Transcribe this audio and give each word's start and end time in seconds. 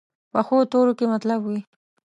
پخو 0.31 0.57
تورو 0.71 0.93
کې 0.99 1.05
مطلب 1.13 1.39
وي 1.49 1.59